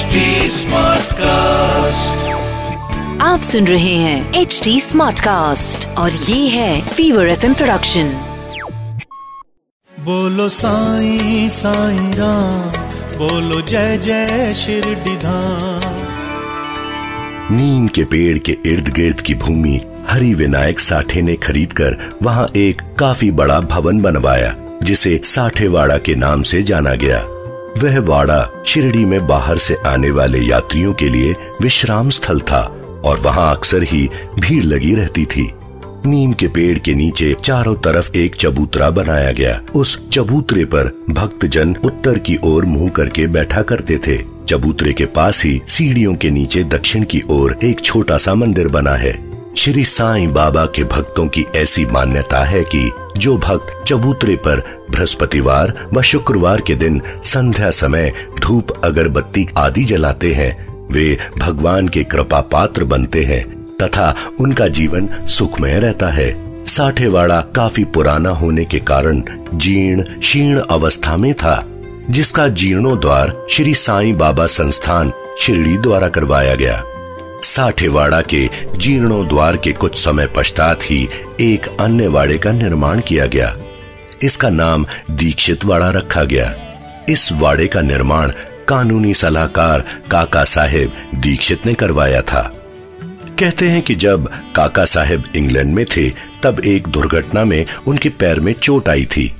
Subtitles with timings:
[0.00, 2.20] HD Smartcast.
[3.22, 8.04] आप सुन रहे हैं एच डी स्मार्ट कास्ट और ये है फीवर एफ़ प्रोडक्शन
[9.92, 12.70] बोलो साई साई राम
[13.18, 16.06] बोलो जय जय शिरडी धाम
[17.56, 22.82] नीम के पेड़ के इर्द गिर्द की भूमि हरि विनायक साठे ने खरीदकर वहाँ एक
[22.98, 27.24] काफ़ी बड़ा भवन बनवाया जिसे साठेवाड़ा के नाम से जाना गया।
[27.78, 32.62] वह वाड़ा शिरडी में बाहर से आने वाले यात्रियों के लिए विश्राम स्थल था
[33.04, 34.08] और वहाँ अक्सर ही
[34.40, 35.52] भीड़ लगी रहती थी।
[36.06, 41.76] नीम के पेड़ के नीचे चारों तरफ़ एक चबूतरा बनाया गया। उस चबूतरे पर भक्तजन
[41.84, 46.64] उत्तर की ओर मुँह करके बैठा करते थे। चबूतरे के पास ही सीढ़ियों के नीचे
[46.64, 49.29] दक्षिण की ओर एक छोटा सा मंदिर बना है।
[49.60, 54.60] श्री साईं बाबा के भक्तों की ऐसी मान्यता है कि जो भक्त चबूतरे पर
[54.90, 62.04] बृहस्पतिवार व शुक्रवार के दिन संध्या समय धूप, अगरबत्ती आदि जलाते हैं, वे भगवान के
[62.04, 68.78] कृपा पात्र बनते हैं तथा उनका जीवन सुखमय रहता है। साठेवाड़ा काफ़ी पुराना होने के
[68.78, 69.22] कारण
[69.54, 71.66] जीर्ण शीर्ण अवस्था में था,
[72.10, 76.82] जिसका जीर्णोद्वार श्री साईं बाबा संस्थान शिरडी द्वारा करवाया गया।
[77.50, 81.08] साठेवाड़ा के जीर्णोद्वार के कुछ समय पश्चात ही
[81.40, 83.54] एक अन्य वाड़े का निर्माण किया गया।
[84.22, 86.54] इसका नाम दीक्षित वाड़ा रखा गया।
[87.08, 88.32] इस वाड़े का निर्माण
[88.68, 92.42] कानूनी सलाहकार काका साहेब दीक्षित ने करवाया था।
[93.38, 96.10] कहते हैं कि जब काका साहेब इंग्लैंड में थे,
[96.42, 99.32] तब एक दुर्घटना में उनके पैर में चोट आई थी।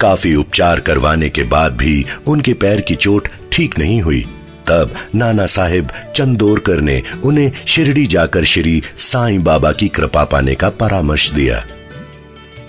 [0.00, 4.26] काफ़ी उपचार करवाने के बाद भी उनके पैर की चोट ठीक नहीं हुई।
[4.66, 10.68] तब नाना साहेब चंदोरकर ने उन्हें शिरडी जाकर श्री साईं बाबा की कृपा पाने का
[10.68, 11.64] परामर्श दिया।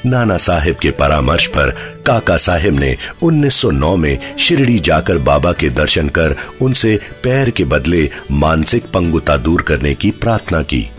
[0.06, 1.70] नाना साहेब के परामर्श पर
[2.06, 8.10] काका साहेब ने 1909 में शिरडी जाकर बाबा के दर्शन कर उनसे पैर के बदले
[8.32, 10.90] मानसिक पंगुता दूर करने की प्रार्थना की।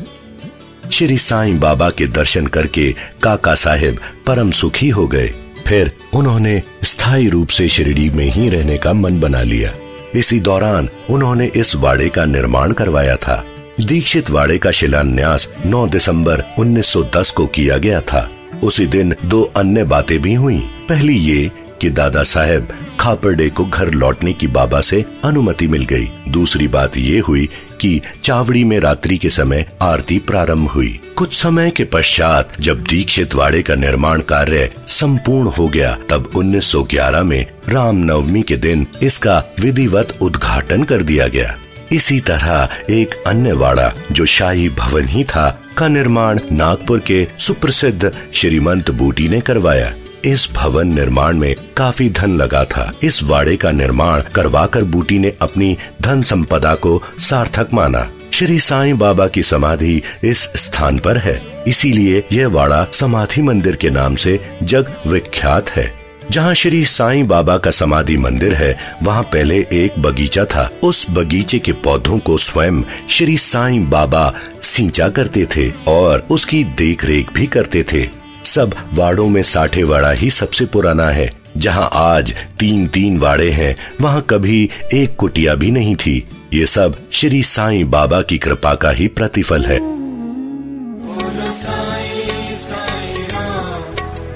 [0.93, 5.33] श्री साईं बाबा के दर्शन करके काका साहेब परम सुखी हो गए।
[5.67, 9.73] फिर उन्होंने स्थायी रूप से शिरडी में ही रहने का मन बना लिया।
[10.17, 13.45] इसी दौरान उन्होंने इस वाड़े का निर्माण करवाया था।
[13.81, 18.31] दीक्षित वाड़े का शिलान्यास 9 दिसंबर 1910 को किया गया था।
[18.65, 21.51] उसी दिन दो अन्य बातें भी हुई। पहली ये
[21.81, 22.69] कि दादा साहेब
[23.01, 27.49] खापरडे को घर लौटने की बाबा से अनुमति मिल गई। दूसरी बात ये हुई
[27.81, 33.35] कि चावड़ी में रात्रि के समय आरती प्रारंभ हुई। कुछ समय के पश्चात, जब दीक्षित
[33.35, 40.19] वाड़े का निर्माण कार्य संपूर्ण हो गया, तब 1911 में रामनवमी के दिन इसका विधिवत
[40.21, 41.57] उद्घाटन कर दिया गया।
[41.93, 48.13] इसी तरह एक अन्य वाड़ा, जो शाही भवन ही था, का निर्माण नागपुर के सुप्रसिद्ध
[48.35, 49.95] श्रीमंत बूटी ने करवाया।
[50.27, 55.33] इस भवन निर्माण में काफ़ी धन लगा था। इस वाड़े का निर्माण करवाकर बूटी ने
[55.41, 61.65] अपनी धन संपदा को सार्थक माना। श्री साईं बाबा की समाधि इस स्थान पर है।
[61.67, 65.95] इसीलिए यह वाड़ा समाधि मंदिर के नाम से जग विख्यात है।
[66.31, 71.59] जहाँ श्री साईं बाबा का समाधि मंदिर है, वहाँ पहले एक बगीचा था। उस बगीचे
[71.59, 77.47] के पौधों को स्वयं श्री साईं बाबा सींचा करते थे और उसकी देख रेख भी
[77.47, 78.26] करते थे।
[78.57, 83.77] सब वाड़ों में साठे वाड़ा ही सबसे पुराना है। जहाँ आज तीन तीन वाड़े हैं
[84.01, 84.59] वहाँ कभी
[84.95, 86.17] एक कुटिया भी नहीं थी।
[86.53, 93.83] ये सब श्री साईं बाबा की कृपा का ही प्रतिफल है। बोलो साईं साईं राम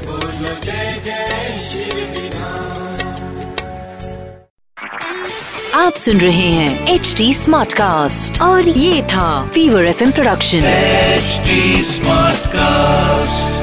[0.05, 2.99] बोलो जय जय शिरडी धाम
[5.81, 11.41] आप सुन रहे हैं एच डी स्मार्ट कास्ट और ये था fever F production H
[11.87, 13.60] smart Smartcast.